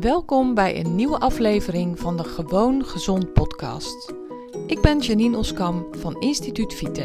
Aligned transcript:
Welkom 0.00 0.54
bij 0.54 0.80
een 0.80 0.94
nieuwe 0.94 1.18
aflevering 1.18 1.98
van 1.98 2.16
de 2.16 2.24
Gewoon 2.24 2.84
Gezond 2.84 3.32
podcast. 3.32 4.12
Ik 4.66 4.80
ben 4.80 4.98
Janine 4.98 5.36
Oskam 5.36 5.86
van 5.90 6.20
Instituut 6.20 6.74
Vite. 6.74 7.02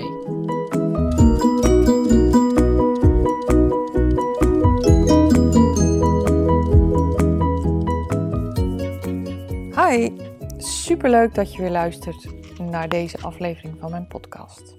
Hi, 9.76 10.18
superleuk 10.58 11.36
dat 11.36 11.54
je 11.54 11.62
weer 11.62 11.72
luistert 11.72 12.28
naar 12.60 12.90
deze 12.90 13.18
aflevering 13.22 13.80
van 13.80 13.92
mijn 13.92 14.08
podcast. 14.08 14.76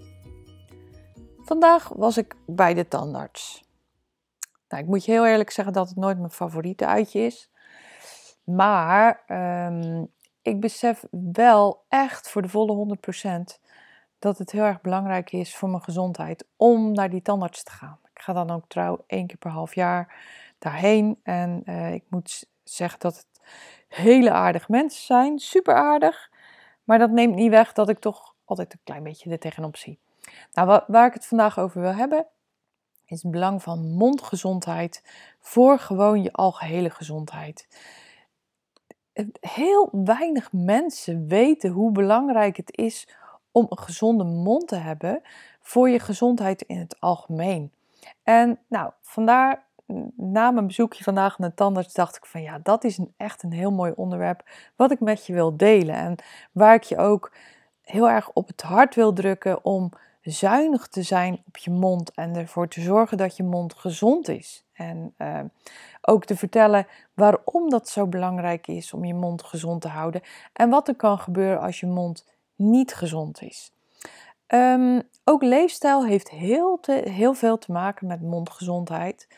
Vandaag 1.45 1.89
was 1.89 2.19
ik 2.19 2.37
bij 2.47 2.75
de 2.75 2.89
tandarts. 2.89 3.65
Nou, 4.69 4.83
ik 4.83 4.89
moet 4.89 5.05
je 5.05 5.13
heel 5.13 5.27
eerlijk 5.27 5.51
zeggen 5.51 5.75
dat 5.75 5.89
het 5.89 5.97
nooit 5.97 6.19
mijn 6.19 6.31
favoriete 6.31 6.87
uitje 6.87 7.21
is. 7.21 7.53
Maar 8.45 9.25
um, 9.67 10.13
ik 10.43 10.61
besef 10.61 11.05
wel 11.33 11.85
echt 11.89 12.29
voor 12.29 12.43
de 12.43 12.49
volle 12.49 12.97
100% 13.57 13.61
dat 14.19 14.39
het 14.39 14.51
heel 14.51 14.63
erg 14.63 14.81
belangrijk 14.81 15.33
is 15.33 15.57
voor 15.57 15.69
mijn 15.69 15.83
gezondheid 15.83 16.47
om 16.57 16.93
naar 16.93 17.11
die 17.11 17.23
tandarts 17.23 17.63
te 17.63 17.71
gaan. 17.71 17.99
Ik 18.15 18.21
ga 18.21 18.33
dan 18.33 18.51
ook 18.51 18.65
trouw 18.69 19.05
één 19.07 19.27
keer 19.27 19.37
per 19.37 19.51
half 19.51 19.75
jaar 19.75 20.15
daarheen. 20.59 21.21
En 21.23 21.63
uh, 21.65 21.93
ik 21.93 22.05
moet 22.09 22.47
zeggen 22.65 23.01
dat 23.01 23.17
het 23.17 23.41
hele 23.89 24.31
aardige 24.31 24.71
mensen 24.71 25.05
zijn, 25.05 25.39
super 25.39 25.75
aardig. 25.75 26.31
Maar 26.85 26.99
dat 26.99 27.11
neemt 27.11 27.35
niet 27.35 27.51
weg 27.51 27.73
dat 27.73 27.89
ik 27.89 27.99
toch 27.99 28.35
altijd 28.45 28.73
een 28.73 28.81
klein 28.85 29.03
beetje 29.03 29.31
er 29.31 29.39
tegenop 29.39 29.77
zie. 29.77 29.99
Nou, 30.53 30.83
waar 30.87 31.07
ik 31.07 31.15
het 31.15 31.27
vandaag 31.27 31.59
over 31.59 31.81
wil 31.81 31.95
hebben, 31.95 32.27
is 33.07 33.23
het 33.23 33.33
belang 33.33 33.63
van 33.63 33.91
mondgezondheid 33.91 35.03
voor 35.41 35.79
gewoon 35.79 36.23
je 36.23 36.33
algehele 36.33 36.91
gezondheid 36.91 37.69
heel 39.41 39.89
weinig 39.93 40.53
mensen 40.53 41.27
weten 41.29 41.71
hoe 41.71 41.93
belangrijk 41.93 42.57
het 42.57 42.77
is 42.77 43.09
om 43.53 43.67
een 43.69 43.79
gezonde 43.79 44.25
mond 44.25 44.69
te 44.69 44.77
hebben 44.77 45.23
voor 45.61 45.89
je 45.89 45.99
gezondheid 45.99 46.63
in 46.63 46.79
het 46.79 47.01
algemeen. 47.01 47.73
En 48.23 48.59
nou, 48.69 48.91
vandaar 49.01 49.65
na 50.17 50.51
mijn 50.51 50.67
bezoekje 50.67 51.05
vandaag 51.05 51.39
naar 51.39 51.49
de 51.49 51.55
tandarts 51.55 51.95
dacht 51.95 52.17
ik 52.17 52.27
van 52.27 52.43
ja, 52.43 52.59
dat 52.63 52.85
is 52.85 52.99
een, 52.99 53.15
echt 53.17 53.43
een 53.43 53.53
heel 53.53 53.73
mooi 53.73 53.93
onderwerp 53.97 54.43
wat 54.77 54.91
ik 54.91 55.01
met 55.01 55.27
je 55.27 55.33
wil 55.33 55.57
delen. 55.57 55.95
En 55.95 56.17
waar 56.53 56.75
ik 56.75 56.83
je 56.83 56.97
ook 56.97 57.33
heel 57.83 58.11
erg 58.11 58.31
op 58.33 58.47
het 58.47 58.63
hart 58.63 58.95
wil 58.95 59.13
drukken 59.13 59.65
om 59.65 59.91
zuinig 60.25 60.89
te 60.89 61.03
zijn 61.03 61.43
op 61.47 61.57
je 61.57 61.71
mond 61.71 62.11
en 62.15 62.37
ervoor 62.37 62.69
te 62.69 62.81
zorgen 62.81 63.17
dat 63.17 63.37
je 63.37 63.43
mond 63.43 63.75
gezond 63.75 64.29
is. 64.29 64.65
En 64.73 65.15
uh, 65.19 65.41
ook 66.01 66.25
te 66.25 66.37
vertellen 66.37 66.87
waarom 67.15 67.71
dat 67.71 67.89
zo 67.89 68.07
belangrijk 68.07 68.67
is 68.67 68.93
om 68.93 69.05
je 69.05 69.15
mond 69.15 69.43
gezond 69.43 69.81
te 69.81 69.89
houden 69.89 70.21
en 70.53 70.71
wat 70.71 70.89
er 70.89 70.97
kan 70.97 71.19
gebeuren 71.19 71.61
als 71.61 71.81
je 71.81 71.87
mond 71.87 72.27
niet 72.55 72.95
gezond 72.95 73.43
is. 73.43 73.73
Um, 74.47 75.03
ook 75.25 75.43
leefstijl 75.43 76.07
heeft 76.07 76.31
heel, 76.31 76.79
te, 76.81 76.93
heel 76.93 77.35
veel 77.35 77.59
te 77.59 77.73
maken 77.73 78.07
met 78.07 78.23
mondgezondheid. 78.23 79.29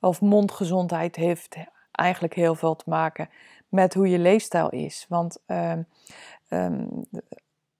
Of 0.00 0.20
mondgezondheid 0.20 1.16
heeft 1.16 1.56
eigenlijk 1.92 2.34
heel 2.34 2.54
veel 2.54 2.76
te 2.76 2.84
maken 2.88 3.28
met 3.68 3.94
hoe 3.94 4.08
je 4.08 4.18
leefstijl 4.18 4.68
is. 4.68 5.06
Want 5.08 5.38
um, 5.46 5.86
um, 6.48 7.04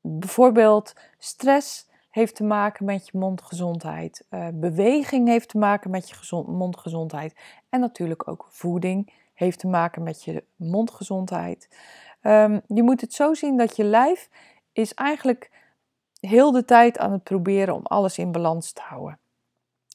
bijvoorbeeld 0.00 0.94
stress 1.18 1.88
heeft 2.10 2.34
te 2.34 2.44
maken 2.44 2.84
met 2.84 3.06
je 3.06 3.18
mondgezondheid. 3.18 4.26
Uh, 4.30 4.48
beweging 4.52 5.28
heeft 5.28 5.48
te 5.48 5.58
maken 5.58 5.90
met 5.90 6.08
je 6.08 6.14
gezond, 6.14 6.48
mondgezondheid. 6.48 7.40
En 7.68 7.80
natuurlijk 7.80 8.28
ook 8.28 8.46
voeding 8.48 9.12
heeft 9.34 9.58
te 9.58 9.66
maken 9.66 10.02
met 10.02 10.24
je 10.24 10.44
mondgezondheid. 10.56 11.68
Um, 12.22 12.60
je 12.66 12.82
moet 12.82 13.00
het 13.00 13.12
zo 13.12 13.34
zien 13.34 13.56
dat 13.56 13.76
je 13.76 13.84
lijf 13.84 14.28
is 14.72 14.94
eigenlijk 14.94 15.50
heel 16.20 16.52
de 16.52 16.64
tijd 16.64 16.98
aan 16.98 17.12
het 17.12 17.22
proberen 17.22 17.74
om 17.74 17.82
alles 17.82 18.18
in 18.18 18.32
balans 18.32 18.72
te 18.72 18.80
houden. 18.80 19.18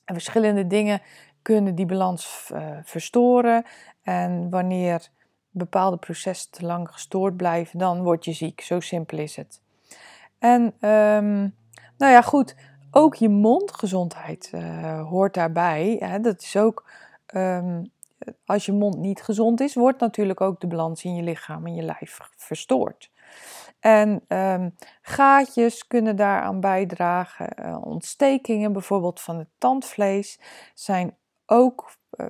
En 0.06 0.14
verschillende 0.14 0.68
dingen 0.68 1.02
kunnen 1.42 1.76
die 1.76 1.86
balans 1.86 2.50
uh, 2.54 2.78
verstoren. 2.84 3.66
En 4.02 4.50
wanneer 4.50 5.10
bepaalde 5.50 5.98
processen 5.98 6.52
te 6.52 6.66
lang 6.66 6.92
gestoord 6.92 7.38
blijven, 7.38 7.80
dan 7.80 8.04
word 8.04 8.26
je 8.26 8.34
ziek. 8.34 8.62
Zo 8.62 8.80
simpel 8.80 9.18
is 9.18 9.36
het. 9.36 9.62
En 10.40 10.90
um, 10.90 11.56
nou 11.98 12.12
ja, 12.12 12.22
goed. 12.22 12.56
Ook 12.92 13.16
je 13.16 13.30
mondgezondheid 13.30 14.52
uh, 14.56 15.10
hoort 15.10 15.34
daarbij. 15.34 15.96
Hè. 16.00 16.20
Dat 16.20 16.42
is 16.42 16.58
ook, 16.58 16.90
um, 17.36 17.92
als 18.46 18.66
je 18.66 18.72
mond 18.72 18.98
niet 18.98 19.22
gezond 19.22 19.62
is, 19.62 19.76
wordt 19.76 20.00
natuurlijk 20.00 20.42
ook 20.42 20.60
de 20.60 20.68
balans 20.68 21.04
in 21.04 21.16
je 21.16 21.24
lichaam 21.24 21.66
en 21.66 21.76
je 21.76 21.82
lijf 21.82 22.20
verstoord. 22.36 23.12
En 23.80 24.24
um, 24.28 24.76
gaatjes 25.02 25.88
kunnen 25.88 26.16
daaraan 26.16 26.60
bijdragen. 26.60 27.50
Uh, 27.60 27.86
ontstekingen, 27.86 28.74
bijvoorbeeld 28.74 29.22
van 29.22 29.38
het 29.38 29.50
tandvlees, 29.58 30.40
zijn 30.74 31.18
ook 31.46 31.92
uh, 32.18 32.28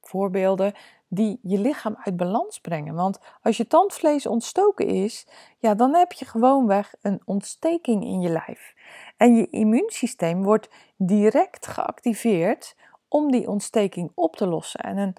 voorbeelden 0.00 0.72
die 1.14 1.38
je 1.42 1.58
lichaam 1.58 1.96
uit 1.98 2.16
balans 2.16 2.60
brengen. 2.60 2.94
Want 2.94 3.18
als 3.42 3.56
je 3.56 3.66
tandvlees 3.66 4.26
ontstoken 4.26 4.86
is, 4.86 5.26
ja, 5.58 5.74
dan 5.74 5.94
heb 5.94 6.12
je 6.12 6.24
gewoonweg 6.24 6.94
een 7.02 7.22
ontsteking 7.24 8.02
in 8.04 8.20
je 8.20 8.28
lijf. 8.28 8.74
En 9.16 9.34
je 9.34 9.50
immuunsysteem 9.50 10.42
wordt 10.42 10.68
direct 10.96 11.66
geactiveerd 11.66 12.76
om 13.08 13.30
die 13.30 13.48
ontsteking 13.48 14.12
op 14.14 14.36
te 14.36 14.46
lossen. 14.46 14.80
En 14.80 14.96
een 14.96 15.14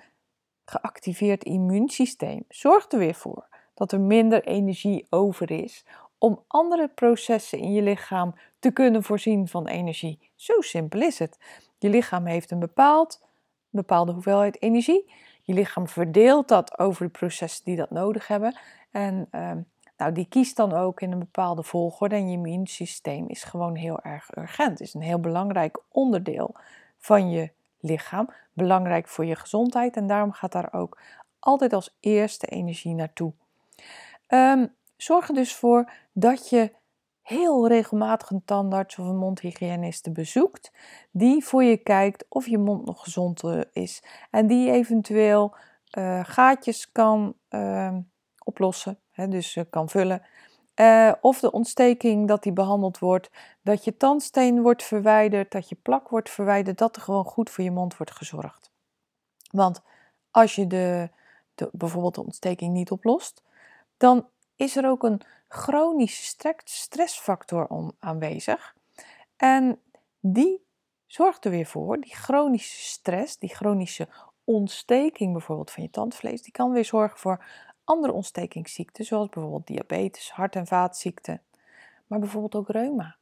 geactiveerd 0.65 1.43
immuunsysteem 1.43 2.45
zorgt 2.49 2.93
er 2.93 2.99
weer 2.99 3.15
voor 3.15 3.47
dat 3.73 3.91
er 3.91 4.01
minder 4.01 4.43
energie 4.43 5.07
over 5.09 5.51
is 5.51 5.85
om 6.17 6.43
andere 6.47 6.87
processen 6.87 7.59
in 7.59 7.71
je 7.71 7.81
lichaam 7.81 8.35
te 8.59 8.71
kunnen 8.71 9.03
voorzien 9.03 9.47
van 9.47 9.67
energie. 9.67 10.31
Zo 10.35 10.61
simpel 10.61 11.01
is 11.01 11.19
het. 11.19 11.39
Je 11.77 11.89
lichaam 11.89 12.25
heeft 12.25 12.51
een 12.51 12.59
bepaald, 12.59 13.21
bepaalde 13.69 14.11
hoeveelheid 14.11 14.61
energie. 14.61 15.11
Je 15.43 15.53
lichaam 15.53 15.87
verdeelt 15.87 16.47
dat 16.47 16.79
over 16.79 17.05
de 17.05 17.11
processen 17.11 17.65
die 17.65 17.75
dat 17.75 17.89
nodig 17.89 18.27
hebben. 18.27 18.57
En 18.91 19.27
uh, 19.31 19.51
nou, 19.97 20.11
die 20.11 20.27
kiest 20.29 20.55
dan 20.55 20.73
ook 20.73 21.01
in 21.01 21.11
een 21.11 21.19
bepaalde 21.19 21.63
volgorde. 21.63 22.15
En 22.15 22.29
je 22.29 22.37
immuunsysteem 22.37 23.27
is 23.27 23.43
gewoon 23.43 23.75
heel 23.75 24.01
erg 24.01 24.37
urgent. 24.37 24.69
Het 24.69 24.87
is 24.87 24.93
een 24.93 25.01
heel 25.01 25.19
belangrijk 25.19 25.79
onderdeel 25.89 26.55
van 26.97 27.29
je 27.29 27.51
lichaam. 27.79 28.29
Belangrijk 28.53 29.07
voor 29.07 29.25
je 29.25 29.35
gezondheid. 29.35 29.95
En 29.95 30.07
daarom 30.07 30.31
gaat 30.31 30.51
daar 30.51 30.73
ook 30.73 30.97
altijd 31.39 31.73
als 31.73 31.95
eerste 31.99 32.47
energie 32.47 32.93
naartoe. 32.93 33.33
Um, 34.27 34.73
zorg 34.97 35.27
er 35.27 35.35
dus 35.35 35.55
voor 35.55 35.91
dat 36.11 36.49
je 36.49 36.71
heel 37.23 37.67
regelmatig 37.67 38.29
een 38.29 38.45
tandarts 38.45 38.99
of 38.99 39.07
een 39.07 39.17
mondhygiëniste 39.17 40.11
bezoekt, 40.11 40.71
die 41.11 41.45
voor 41.45 41.63
je 41.63 41.77
kijkt 41.77 42.25
of 42.29 42.47
je 42.47 42.57
mond 42.57 42.85
nog 42.85 43.03
gezond 43.03 43.43
eh, 43.43 43.59
is 43.71 44.03
en 44.31 44.47
die 44.47 44.71
eventueel 44.71 45.55
uh, 45.97 46.19
gaatjes 46.23 46.91
kan 46.91 47.35
uh, 47.49 47.95
oplossen, 48.43 48.99
hè, 49.11 49.27
dus 49.27 49.55
uh, 49.55 49.63
kan 49.69 49.89
vullen. 49.89 50.21
of 51.21 51.39
de 51.39 51.51
ontsteking 51.51 52.27
dat 52.27 52.43
die 52.43 52.53
behandeld 52.53 52.99
wordt, 52.99 53.29
dat 53.61 53.83
je 53.83 53.97
tandsteen 53.97 54.61
wordt 54.61 54.83
verwijderd, 54.83 55.51
dat 55.51 55.69
je 55.69 55.75
plak 55.75 56.09
wordt 56.09 56.29
verwijderd, 56.29 56.77
dat 56.77 56.95
er 56.95 57.01
gewoon 57.01 57.25
goed 57.25 57.49
voor 57.49 57.63
je 57.63 57.71
mond 57.71 57.97
wordt 57.97 58.11
gezorgd. 58.11 58.71
Want 59.51 59.81
als 60.31 60.55
je 60.55 60.67
de 60.67 61.09
bijvoorbeeld 61.71 62.15
de 62.15 62.23
ontsteking 62.23 62.73
niet 62.73 62.91
oplost, 62.91 63.43
dan 63.97 64.27
is 64.55 64.75
er 64.75 64.89
ook 64.89 65.03
een 65.03 65.21
chronische 65.47 66.37
stressfactor 66.63 67.93
aanwezig. 67.99 68.75
En 69.35 69.81
die 70.19 70.65
zorgt 71.05 71.45
er 71.45 71.51
weer 71.51 71.65
voor, 71.65 71.99
die 71.99 72.15
chronische 72.15 72.81
stress, 72.81 73.37
die 73.37 73.55
chronische 73.55 74.07
ontsteking 74.43 75.31
bijvoorbeeld 75.31 75.71
van 75.71 75.83
je 75.83 75.89
tandvlees, 75.89 76.41
die 76.41 76.51
kan 76.51 76.71
weer 76.71 76.85
zorgen 76.85 77.19
voor 77.19 77.45
andere 77.83 78.13
ontstekingsziekten, 78.13 79.05
zoals 79.05 79.29
bijvoorbeeld 79.29 79.67
diabetes, 79.67 80.31
hart- 80.31 80.55
en 80.55 80.67
vaatziekten, 80.67 81.41
maar 82.07 82.19
bijvoorbeeld 82.19 82.55
ook 82.55 82.69
reuma. 82.69 83.15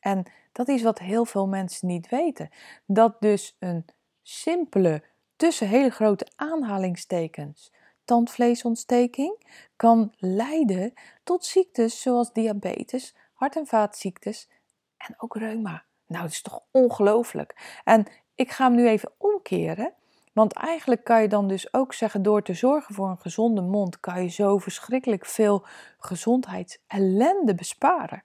En 0.00 0.24
dat 0.52 0.68
is 0.68 0.82
wat 0.82 0.98
heel 0.98 1.24
veel 1.24 1.46
mensen 1.46 1.88
niet 1.88 2.08
weten. 2.08 2.50
Dat 2.86 3.20
dus 3.20 3.56
een 3.58 3.84
simpele, 4.22 5.02
tussen 5.36 5.68
hele 5.68 5.90
grote 5.90 6.26
aanhalingstekens, 6.36 7.72
tandvleesontsteking 8.12 9.44
kan 9.76 10.12
leiden 10.16 10.92
tot 11.24 11.44
ziektes 11.44 12.00
zoals 12.00 12.32
diabetes, 12.32 13.14
hart- 13.32 13.56
en 13.56 13.66
vaatziektes 13.66 14.48
en 14.96 15.14
ook 15.18 15.36
reuma. 15.36 15.84
Nou, 16.06 16.22
dat 16.22 16.32
is 16.32 16.42
toch 16.42 16.60
ongelooflijk. 16.70 17.80
En 17.84 18.06
ik 18.34 18.50
ga 18.50 18.64
hem 18.64 18.74
nu 18.74 18.88
even 18.88 19.12
omkeren. 19.18 19.92
Want 20.32 20.52
eigenlijk 20.52 21.04
kan 21.04 21.22
je 21.22 21.28
dan 21.28 21.48
dus 21.48 21.74
ook 21.74 21.94
zeggen, 21.94 22.22
door 22.22 22.42
te 22.42 22.54
zorgen 22.54 22.94
voor 22.94 23.08
een 23.08 23.20
gezonde 23.20 23.60
mond, 23.60 24.00
kan 24.00 24.22
je 24.22 24.28
zo 24.28 24.58
verschrikkelijk 24.58 25.26
veel 25.26 25.66
gezondheidsellende 25.98 27.54
besparen. 27.54 28.24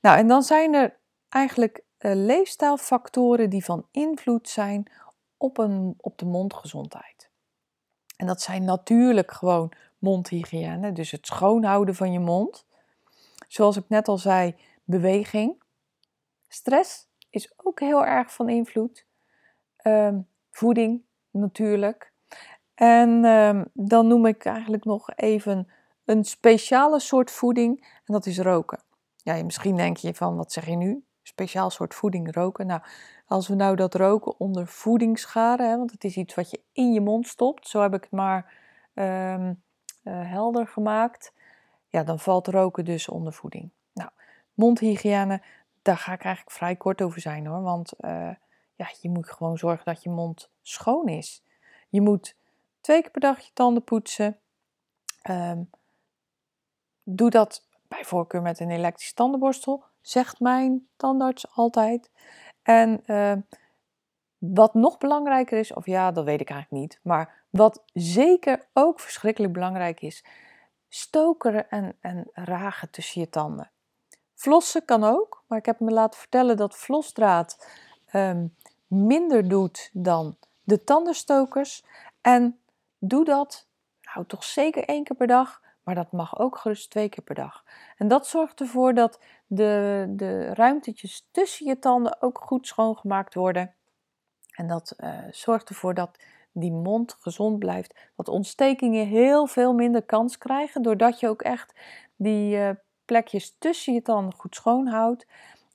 Nou, 0.00 0.18
en 0.18 0.28
dan 0.28 0.42
zijn 0.42 0.74
er 0.74 0.98
eigenlijk 1.28 1.82
uh, 1.98 2.14
leefstijlfactoren 2.14 3.50
die 3.50 3.64
van 3.64 3.86
invloed 3.90 4.48
zijn 4.48 4.90
op, 5.36 5.58
een, 5.58 5.94
op 6.00 6.18
de 6.18 6.26
mondgezondheid. 6.26 7.15
En 8.16 8.26
dat 8.26 8.40
zijn 8.40 8.64
natuurlijk 8.64 9.32
gewoon 9.32 9.72
mondhygiëne, 9.98 10.92
dus 10.92 11.10
het 11.10 11.26
schoonhouden 11.26 11.94
van 11.94 12.12
je 12.12 12.18
mond. 12.18 12.66
Zoals 13.48 13.76
ik 13.76 13.88
net 13.88 14.08
al 14.08 14.18
zei, 14.18 14.54
beweging. 14.84 15.62
Stress 16.48 17.08
is 17.30 17.52
ook 17.56 17.80
heel 17.80 18.04
erg 18.04 18.32
van 18.32 18.48
invloed. 18.48 19.06
Ehm, 19.76 20.20
voeding 20.50 21.02
natuurlijk. 21.30 22.12
En 22.74 23.24
ehm, 23.24 23.64
dan 23.72 24.06
noem 24.06 24.26
ik 24.26 24.44
eigenlijk 24.44 24.84
nog 24.84 25.10
even 25.14 25.68
een 26.04 26.24
speciale 26.24 27.00
soort 27.00 27.30
voeding 27.30 27.80
en 27.80 28.12
dat 28.14 28.26
is 28.26 28.38
roken. 28.38 28.82
Ja, 29.16 29.44
misschien 29.44 29.76
denk 29.76 29.96
je 29.96 30.14
van, 30.14 30.36
wat 30.36 30.52
zeg 30.52 30.66
je 30.66 30.76
nu? 30.76 31.04
Speciaal 31.22 31.70
soort 31.70 31.94
voeding, 31.94 32.34
roken. 32.34 32.66
Nou, 32.66 32.80
als 33.26 33.48
we 33.48 33.54
nou 33.54 33.76
dat 33.76 33.94
roken 33.94 34.40
onder 34.40 34.66
voeding 34.66 35.18
scharen, 35.18 35.68
hè, 35.70 35.76
want 35.76 35.90
het 35.90 36.04
is 36.04 36.16
iets 36.16 36.34
wat 36.34 36.50
je 36.50 36.60
in 36.72 36.92
je 36.92 37.00
mond 37.00 37.26
stopt, 37.26 37.68
zo 37.68 37.82
heb 37.82 37.94
ik 37.94 38.02
het 38.02 38.10
maar 38.10 38.54
ehm, 38.94 39.54
eh, 40.02 40.30
helder 40.30 40.66
gemaakt, 40.66 41.32
ja, 41.88 42.02
dan 42.02 42.18
valt 42.18 42.46
roken 42.46 42.84
dus 42.84 43.08
onder 43.08 43.32
voeding. 43.32 43.70
Nou, 43.92 44.10
mondhygiëne, 44.54 45.42
daar 45.82 45.98
ga 45.98 46.12
ik 46.12 46.24
eigenlijk 46.24 46.56
vrij 46.56 46.76
kort 46.76 47.02
over 47.02 47.20
zijn 47.20 47.46
hoor, 47.46 47.62
want 47.62 47.92
uh, 48.00 48.30
ja, 48.74 48.90
je 49.00 49.08
moet 49.08 49.30
gewoon 49.30 49.58
zorgen 49.58 49.84
dat 49.84 50.02
je 50.02 50.10
mond 50.10 50.50
schoon 50.62 51.08
is. 51.08 51.42
Je 51.88 52.00
moet 52.00 52.36
twee 52.80 53.00
keer 53.02 53.10
per 53.10 53.20
dag 53.20 53.40
je 53.40 53.50
tanden 53.52 53.84
poetsen. 53.84 54.38
Ehm, 55.22 55.62
doe 57.02 57.30
dat 57.30 57.68
bij 57.88 58.04
voorkeur 58.04 58.42
met 58.42 58.60
een 58.60 58.70
elektrische 58.70 59.14
tandenborstel, 59.14 59.84
zegt 60.00 60.40
mijn 60.40 60.88
tandarts 60.96 61.54
altijd. 61.54 62.10
En 62.66 63.02
ehm, 63.04 63.40
wat 64.38 64.74
nog 64.74 64.98
belangrijker 64.98 65.58
is, 65.58 65.72
of 65.72 65.86
ja, 65.86 66.12
dat 66.12 66.24
weet 66.24 66.40
ik 66.40 66.50
eigenlijk 66.50 66.82
niet, 66.82 67.00
maar 67.02 67.44
wat 67.50 67.82
zeker 67.92 68.66
ook 68.72 69.00
verschrikkelijk 69.00 69.52
belangrijk 69.52 70.00
is, 70.00 70.24
stokeren 70.88 71.70
en, 71.70 71.96
en 72.00 72.30
ragen 72.32 72.90
tussen 72.90 73.20
je 73.20 73.28
tanden. 73.28 73.70
Flossen 74.34 74.84
kan 74.84 75.04
ook, 75.04 75.44
maar 75.46 75.58
ik 75.58 75.66
heb 75.66 75.80
me 75.80 75.90
laten 75.90 76.20
vertellen 76.20 76.56
dat 76.56 76.76
vlosdraad 76.76 77.66
um, 78.12 78.54
minder 78.86 79.48
doet 79.48 79.90
dan 79.92 80.36
de 80.62 80.84
tandenstokers. 80.84 81.84
En 82.20 82.60
doe 82.98 83.24
dat 83.24 83.66
nou 84.14 84.26
toch 84.26 84.44
zeker 84.44 84.84
één 84.84 85.04
keer 85.04 85.16
per 85.16 85.26
dag, 85.26 85.62
maar 85.86 85.94
dat 85.94 86.12
mag 86.12 86.38
ook 86.38 86.58
gerust 86.58 86.90
twee 86.90 87.08
keer 87.08 87.24
per 87.24 87.34
dag. 87.34 87.64
En 87.96 88.08
dat 88.08 88.26
zorgt 88.26 88.60
ervoor 88.60 88.94
dat 88.94 89.20
de, 89.46 90.04
de 90.08 90.54
ruimtetjes 90.54 91.28
tussen 91.30 91.66
je 91.66 91.78
tanden 91.78 92.22
ook 92.22 92.38
goed 92.38 92.66
schoongemaakt 92.66 93.34
worden. 93.34 93.74
En 94.50 94.66
dat 94.66 94.94
uh, 94.98 95.18
zorgt 95.30 95.68
ervoor 95.68 95.94
dat 95.94 96.18
die 96.52 96.72
mond 96.72 97.16
gezond 97.20 97.58
blijft. 97.58 97.94
Dat 98.16 98.28
ontstekingen 98.28 99.06
heel 99.06 99.46
veel 99.46 99.72
minder 99.72 100.02
kans 100.02 100.38
krijgen, 100.38 100.82
doordat 100.82 101.20
je 101.20 101.28
ook 101.28 101.42
echt 101.42 101.80
die 102.16 102.56
uh, 102.56 102.70
plekjes 103.04 103.56
tussen 103.58 103.94
je 103.94 104.02
tanden 104.02 104.34
goed 104.34 104.54
schoon 104.54 104.86
houdt. 104.86 105.26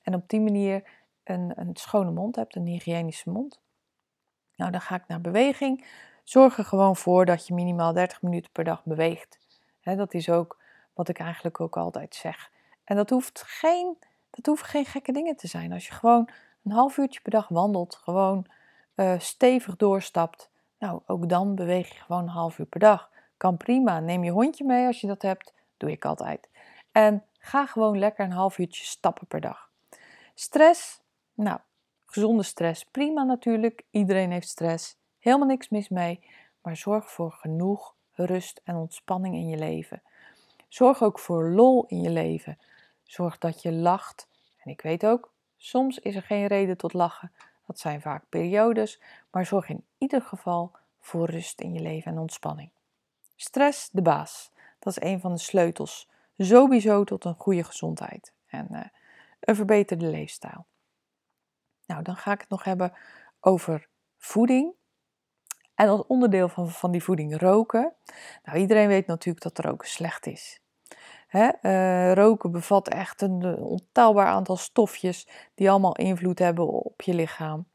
En 0.02 0.14
op 0.14 0.28
die 0.28 0.40
manier 0.40 0.82
een, 1.24 1.52
een 1.56 1.76
schone 1.76 2.10
mond 2.10 2.36
hebt, 2.36 2.56
een 2.56 2.66
hygiënische 2.66 3.30
mond. 3.30 3.60
Nou, 4.56 4.70
dan 4.70 4.80
ga 4.80 4.94
ik 4.94 5.06
naar 5.06 5.20
beweging. 5.20 5.86
Zorg 6.24 6.58
er 6.58 6.64
gewoon 6.64 6.96
voor 6.96 7.24
dat 7.24 7.46
je 7.46 7.54
minimaal 7.54 7.92
30 7.92 8.22
minuten 8.22 8.50
per 8.52 8.64
dag 8.64 8.84
beweegt. 8.84 9.41
Dat 9.82 10.14
is 10.14 10.30
ook 10.30 10.58
wat 10.94 11.08
ik 11.08 11.18
eigenlijk 11.18 11.60
ook 11.60 11.76
altijd 11.76 12.14
zeg. 12.14 12.50
En 12.84 12.96
dat 12.96 13.10
hoeft, 13.10 13.42
geen, 13.46 13.98
dat 14.30 14.46
hoeft 14.46 14.62
geen 14.62 14.84
gekke 14.84 15.12
dingen 15.12 15.36
te 15.36 15.46
zijn. 15.46 15.72
Als 15.72 15.86
je 15.86 15.92
gewoon 15.92 16.28
een 16.64 16.72
half 16.72 16.96
uurtje 16.96 17.20
per 17.20 17.30
dag 17.30 17.48
wandelt, 17.48 17.94
gewoon 17.94 18.46
uh, 18.96 19.18
stevig 19.18 19.76
doorstapt, 19.76 20.50
nou, 20.78 21.00
ook 21.06 21.28
dan 21.28 21.54
beweeg 21.54 21.88
je 21.88 22.00
gewoon 22.00 22.22
een 22.22 22.28
half 22.28 22.58
uur 22.58 22.66
per 22.66 22.80
dag. 22.80 23.10
Kan 23.36 23.56
prima. 23.56 24.00
Neem 24.00 24.24
je 24.24 24.30
hondje 24.30 24.64
mee 24.64 24.86
als 24.86 25.00
je 25.00 25.06
dat 25.06 25.22
hebt. 25.22 25.52
Doe 25.76 25.90
ik 25.90 26.04
altijd. 26.04 26.48
En 26.92 27.24
ga 27.38 27.66
gewoon 27.66 27.98
lekker 27.98 28.24
een 28.24 28.32
half 28.32 28.58
uurtje 28.58 28.84
stappen 28.84 29.26
per 29.26 29.40
dag. 29.40 29.70
Stress, 30.34 31.00
nou, 31.34 31.58
gezonde 32.06 32.42
stress, 32.42 32.84
prima 32.84 33.22
natuurlijk. 33.22 33.84
Iedereen 33.90 34.30
heeft 34.30 34.48
stress. 34.48 34.96
Helemaal 35.18 35.46
niks 35.46 35.68
mis 35.68 35.88
mee. 35.88 36.24
Maar 36.62 36.76
zorg 36.76 37.10
voor 37.10 37.32
genoeg 37.32 37.94
rust 38.14 38.60
en 38.64 38.76
ontspanning 38.76 39.34
in 39.34 39.48
je 39.48 39.56
leven. 39.56 40.02
Zorg 40.68 41.02
ook 41.02 41.18
voor 41.18 41.48
lol 41.48 41.84
in 41.86 42.00
je 42.00 42.10
leven. 42.10 42.58
Zorg 43.02 43.38
dat 43.38 43.62
je 43.62 43.72
lacht. 43.72 44.28
En 44.58 44.70
ik 44.70 44.80
weet 44.80 45.06
ook, 45.06 45.32
soms 45.56 45.98
is 45.98 46.14
er 46.14 46.22
geen 46.22 46.46
reden 46.46 46.76
tot 46.76 46.92
lachen. 46.92 47.32
Dat 47.66 47.78
zijn 47.78 48.00
vaak 48.00 48.24
periodes. 48.28 49.00
Maar 49.30 49.46
zorg 49.46 49.68
in 49.68 49.84
ieder 49.98 50.22
geval 50.22 50.72
voor 51.00 51.30
rust 51.30 51.60
in 51.60 51.74
je 51.74 51.80
leven 51.80 52.12
en 52.12 52.18
ontspanning. 52.18 52.70
Stress, 53.36 53.88
de 53.90 54.02
baas. 54.02 54.50
Dat 54.78 54.96
is 54.96 55.08
een 55.08 55.20
van 55.20 55.32
de 55.32 55.40
sleutels. 55.40 56.08
Sowieso 56.38 57.04
tot 57.04 57.24
een 57.24 57.34
goede 57.34 57.64
gezondheid 57.64 58.32
en 58.46 58.68
uh, 58.70 58.80
een 59.40 59.56
verbeterde 59.56 60.06
leefstijl. 60.06 60.66
Nou, 61.86 62.02
dan 62.02 62.16
ga 62.16 62.32
ik 62.32 62.40
het 62.40 62.48
nog 62.48 62.64
hebben 62.64 62.92
over 63.40 63.88
voeding. 64.18 64.72
En 65.82 65.88
als 65.88 66.06
onderdeel 66.06 66.48
van, 66.48 66.70
van 66.70 66.90
die 66.90 67.02
voeding 67.02 67.40
roken. 67.40 67.92
Nou, 68.44 68.58
iedereen 68.58 68.88
weet 68.88 69.06
natuurlijk 69.06 69.44
dat 69.44 69.64
roken 69.64 69.88
slecht 69.88 70.26
is. 70.26 70.60
Hè? 71.26 71.50
Uh, 71.62 72.12
roken 72.12 72.50
bevat 72.50 72.88
echt 72.88 73.22
een 73.22 73.56
ontelbaar 73.56 74.26
aantal 74.26 74.56
stofjes 74.56 75.28
die 75.54 75.70
allemaal 75.70 75.96
invloed 75.96 76.38
hebben 76.38 76.68
op 76.68 77.02
je 77.02 77.14
lichaam. 77.14 77.66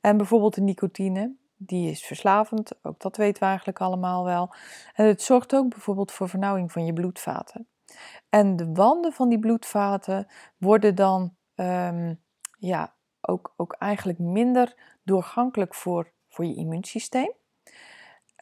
En 0.00 0.16
bijvoorbeeld 0.16 0.54
de 0.54 0.60
nicotine, 0.60 1.34
die 1.56 1.90
is 1.90 2.04
verslavend, 2.04 2.72
ook 2.82 3.00
dat 3.00 3.16
weten 3.16 3.42
we 3.42 3.48
eigenlijk 3.48 3.80
allemaal 3.80 4.24
wel. 4.24 4.54
En 4.94 5.06
het 5.06 5.22
zorgt 5.22 5.54
ook 5.54 5.68
bijvoorbeeld 5.68 6.12
voor 6.12 6.28
vernauwing 6.28 6.72
van 6.72 6.84
je 6.84 6.92
bloedvaten. 6.92 7.66
En 8.28 8.56
de 8.56 8.72
wanden 8.72 9.12
van 9.12 9.28
die 9.28 9.38
bloedvaten 9.38 10.26
worden 10.56 10.94
dan 10.94 11.34
um, 11.54 12.20
ja, 12.58 12.94
ook, 13.20 13.52
ook 13.56 13.72
eigenlijk 13.72 14.18
minder 14.18 14.74
doorgankelijk 15.02 15.74
voor, 15.74 16.12
voor 16.28 16.44
je 16.44 16.54
immuunsysteem. 16.54 17.36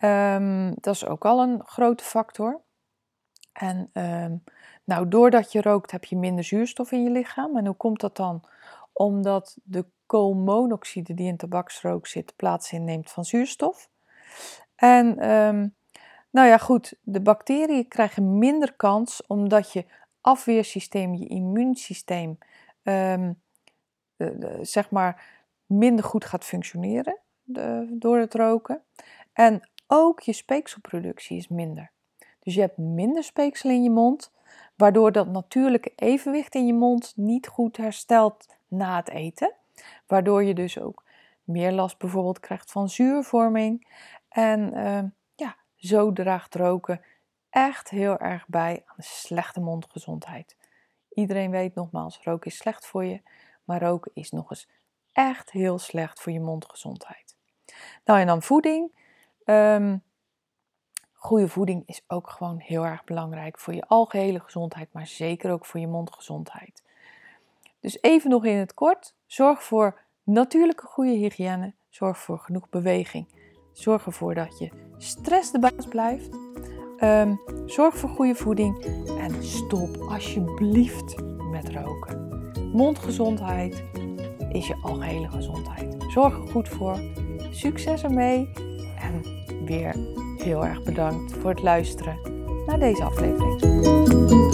Um, 0.02 0.74
dat 0.80 0.94
is 0.94 1.06
ook 1.06 1.24
al 1.24 1.42
een 1.42 1.62
grote 1.64 2.04
factor. 2.04 2.60
En 3.52 3.90
um, 3.92 4.44
nou, 4.84 5.08
doordat 5.08 5.52
je 5.52 5.62
rookt 5.62 5.90
heb 5.90 6.04
je 6.04 6.16
minder 6.16 6.44
zuurstof 6.44 6.92
in 6.92 7.02
je 7.02 7.10
lichaam. 7.10 7.56
En 7.56 7.66
hoe 7.66 7.76
komt 7.76 8.00
dat 8.00 8.16
dan? 8.16 8.44
Omdat 8.92 9.56
de 9.62 9.86
koolmonoxide 10.06 11.14
die 11.14 11.26
in 11.26 11.36
tabaksrook 11.36 12.06
zit 12.06 12.36
plaats 12.36 12.72
inneemt 12.72 13.10
van 13.10 13.24
zuurstof. 13.24 13.88
En 14.74 15.30
um, 15.30 15.74
nou 16.30 16.48
ja, 16.48 16.58
goed, 16.58 16.94
de 17.02 17.20
bacteriën 17.20 17.88
krijgen 17.88 18.38
minder 18.38 18.74
kans 18.74 19.26
omdat 19.26 19.72
je 19.72 19.84
afweersysteem, 20.20 21.14
je 21.14 21.26
immuunsysteem, 21.26 22.38
um, 22.82 23.40
zeg 24.60 24.90
maar 24.90 25.24
minder 25.66 26.04
goed 26.04 26.24
gaat 26.24 26.44
functioneren 26.44 27.18
door 27.88 28.18
het 28.18 28.34
roken. 28.34 28.82
En 29.32 29.70
ook 29.86 30.20
je 30.20 30.32
speekselproductie 30.32 31.36
is 31.36 31.48
minder. 31.48 31.90
Dus 32.40 32.54
je 32.54 32.60
hebt 32.60 32.76
minder 32.76 33.24
speeksel 33.24 33.70
in 33.70 33.82
je 33.82 33.90
mond, 33.90 34.32
waardoor 34.76 35.12
dat 35.12 35.26
natuurlijke 35.26 35.92
evenwicht 35.96 36.54
in 36.54 36.66
je 36.66 36.74
mond 36.74 37.12
niet 37.16 37.46
goed 37.46 37.76
herstelt 37.76 38.56
na 38.68 38.96
het 38.96 39.08
eten. 39.08 39.52
Waardoor 40.06 40.44
je 40.44 40.54
dus 40.54 40.78
ook 40.78 41.04
meer 41.44 41.72
last 41.72 41.98
bijvoorbeeld 41.98 42.40
krijgt 42.40 42.70
van 42.70 42.88
zuurvorming. 42.88 43.88
En 44.28 44.74
uh, 44.74 45.02
ja, 45.34 45.56
zo 45.76 46.12
draagt 46.12 46.54
roken 46.54 47.00
echt 47.50 47.90
heel 47.90 48.18
erg 48.18 48.48
bij 48.48 48.82
aan 48.86 48.96
slechte 48.98 49.60
mondgezondheid. 49.60 50.56
Iedereen 51.08 51.50
weet 51.50 51.74
nogmaals, 51.74 52.20
roken 52.22 52.50
is 52.50 52.56
slecht 52.56 52.86
voor 52.86 53.04
je, 53.04 53.22
maar 53.64 53.82
roken 53.82 54.10
is 54.14 54.30
nog 54.30 54.50
eens 54.50 54.68
echt 55.12 55.50
heel 55.50 55.78
slecht 55.78 56.20
voor 56.20 56.32
je 56.32 56.40
mondgezondheid. 56.40 57.36
Nou 58.04 58.20
en 58.20 58.26
dan 58.26 58.42
voeding. 58.42 58.90
Um, 59.46 60.02
goede 61.12 61.48
voeding 61.48 61.82
is 61.86 62.02
ook 62.06 62.30
gewoon 62.30 62.58
heel 62.58 62.86
erg 62.86 63.04
belangrijk 63.04 63.58
voor 63.58 63.74
je 63.74 63.86
algehele 63.86 64.40
gezondheid, 64.40 64.88
maar 64.92 65.06
zeker 65.06 65.52
ook 65.52 65.66
voor 65.66 65.80
je 65.80 65.86
mondgezondheid. 65.86 66.82
Dus 67.80 67.98
even 68.00 68.30
nog 68.30 68.44
in 68.44 68.56
het 68.56 68.74
kort, 68.74 69.14
zorg 69.26 69.62
voor 69.62 70.00
natuurlijke 70.22 70.86
goede 70.86 71.10
hygiëne, 71.10 71.74
zorg 71.88 72.18
voor 72.18 72.38
genoeg 72.38 72.68
beweging, 72.68 73.28
zorg 73.72 74.06
ervoor 74.06 74.34
dat 74.34 74.58
je 74.58 74.70
stress 74.96 75.50
de 75.52 75.58
baas 75.58 75.86
blijft, 75.88 76.34
um, 77.00 77.40
zorg 77.66 77.96
voor 77.96 78.08
goede 78.08 78.34
voeding 78.34 78.84
en 79.18 79.44
stop 79.44 79.96
alsjeblieft 79.96 81.22
met 81.50 81.68
roken. 81.68 82.50
Mondgezondheid 82.72 83.84
is 84.48 84.66
je 84.66 84.76
algehele 84.82 85.30
gezondheid. 85.30 86.04
Zorg 86.08 86.36
er 86.36 86.48
goed 86.48 86.68
voor. 86.68 87.00
Succes 87.50 88.02
ermee 88.02 88.50
weer 89.66 89.94
heel 90.36 90.64
erg 90.64 90.82
bedankt 90.82 91.32
voor 91.32 91.50
het 91.50 91.62
luisteren 91.62 92.18
naar 92.66 92.78
deze 92.78 93.04
aflevering. 93.04 94.45